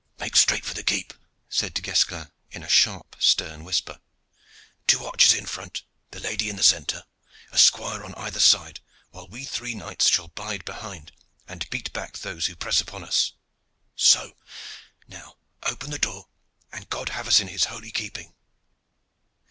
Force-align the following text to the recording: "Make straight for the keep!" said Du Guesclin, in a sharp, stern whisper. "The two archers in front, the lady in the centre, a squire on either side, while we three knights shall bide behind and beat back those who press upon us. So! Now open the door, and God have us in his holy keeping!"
"Make 0.17 0.35
straight 0.35 0.65
for 0.65 0.73
the 0.73 0.81
keep!" 0.81 1.13
said 1.47 1.75
Du 1.75 1.81
Guesclin, 1.83 2.31
in 2.49 2.63
a 2.63 2.67
sharp, 2.67 3.15
stern 3.19 3.63
whisper. 3.63 3.99
"The 4.01 4.87
two 4.87 5.05
archers 5.05 5.33
in 5.33 5.45
front, 5.45 5.83
the 6.09 6.19
lady 6.19 6.49
in 6.49 6.55
the 6.55 6.63
centre, 6.63 7.03
a 7.51 7.59
squire 7.59 8.03
on 8.03 8.15
either 8.15 8.39
side, 8.39 8.79
while 9.11 9.27
we 9.27 9.45
three 9.45 9.75
knights 9.75 10.09
shall 10.09 10.29
bide 10.29 10.65
behind 10.65 11.11
and 11.47 11.69
beat 11.69 11.93
back 11.93 12.17
those 12.17 12.47
who 12.47 12.55
press 12.55 12.81
upon 12.81 13.03
us. 13.03 13.33
So! 13.95 14.37
Now 15.07 15.37
open 15.61 15.91
the 15.91 15.99
door, 15.99 16.29
and 16.71 16.89
God 16.89 17.09
have 17.09 17.27
us 17.27 17.39
in 17.39 17.49
his 17.49 17.65
holy 17.65 17.91
keeping!" 17.91 18.33